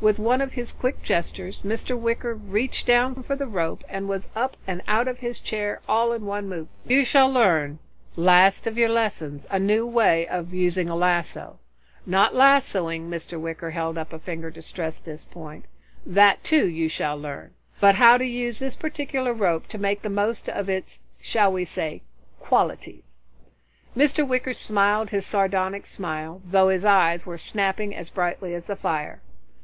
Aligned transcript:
With 0.00 0.20
one 0.20 0.40
of 0.40 0.52
his 0.52 0.72
quick 0.72 1.02
gestures, 1.02 1.62
Mr. 1.62 1.98
Wicker 1.98 2.32
reached 2.32 2.86
down 2.86 3.20
for 3.20 3.34
the 3.34 3.48
rope 3.48 3.82
and 3.88 4.06
was 4.08 4.28
up 4.36 4.56
and 4.64 4.80
out 4.86 5.08
of 5.08 5.18
his 5.18 5.40
chair, 5.40 5.80
all 5.88 6.12
in 6.12 6.24
one 6.24 6.44
movement. 6.48 6.68
"You 6.86 7.04
shall 7.04 7.28
learn, 7.28 7.80
last 8.14 8.68
of 8.68 8.78
your 8.78 8.90
lessons, 8.90 9.44
a 9.50 9.58
new 9.58 9.84
way 9.84 10.24
of 10.28 10.54
using 10.54 10.88
a 10.88 10.94
lasso. 10.94 11.58
Not 12.06 12.32
lassoing" 12.32 13.10
Mr. 13.10 13.40
Wicker 13.40 13.70
held 13.72 13.98
up 13.98 14.12
a 14.12 14.20
finger 14.20 14.52
to 14.52 14.62
stress 14.62 15.04
his 15.04 15.24
point, 15.24 15.64
"that, 16.06 16.44
too, 16.44 16.68
you 16.68 16.88
shall 16.88 17.16
learn, 17.18 17.50
but 17.80 17.96
how 17.96 18.16
to 18.16 18.24
use 18.24 18.60
this 18.60 18.76
particular 18.76 19.32
rope 19.32 19.66
to 19.66 19.78
make 19.78 20.02
the 20.02 20.08
most 20.08 20.48
of 20.48 20.68
its 20.68 21.00
shall 21.20 21.52
we 21.52 21.64
say? 21.64 22.02
qualities." 22.38 23.18
Mr. 23.96 24.24
Wicker 24.24 24.52
smiled 24.52 25.10
his 25.10 25.26
sardonic 25.26 25.86
smile, 25.86 26.40
though 26.44 26.68
his 26.68 26.84
eyes 26.84 27.26
were 27.26 27.36
snapping 27.36 27.92
as 27.96 28.10
brightly 28.10 28.54
as 28.54 28.68
the 28.68 28.76
fire. 28.76 29.20